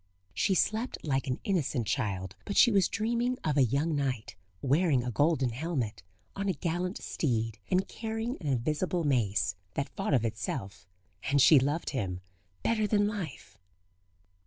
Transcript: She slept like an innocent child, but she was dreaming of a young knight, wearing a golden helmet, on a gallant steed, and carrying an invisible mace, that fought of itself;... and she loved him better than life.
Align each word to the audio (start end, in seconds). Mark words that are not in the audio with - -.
She 0.33 0.55
slept 0.55 0.97
like 1.05 1.27
an 1.27 1.39
innocent 1.43 1.85
child, 1.85 2.35
but 2.43 2.57
she 2.57 2.71
was 2.71 2.87
dreaming 2.87 3.37
of 3.43 3.55
a 3.55 3.61
young 3.63 3.95
knight, 3.95 4.35
wearing 4.63 5.03
a 5.03 5.11
golden 5.11 5.51
helmet, 5.51 6.01
on 6.35 6.49
a 6.49 6.53
gallant 6.53 6.97
steed, 6.97 7.59
and 7.69 7.87
carrying 7.87 8.35
an 8.41 8.47
invisible 8.47 9.03
mace, 9.03 9.53
that 9.75 9.89
fought 9.95 10.15
of 10.15 10.25
itself;... 10.25 10.87
and 11.29 11.39
she 11.39 11.59
loved 11.59 11.91
him 11.91 12.21
better 12.63 12.87
than 12.87 13.05
life. 13.07 13.59